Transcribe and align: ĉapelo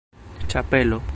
ĉapelo 0.53 1.01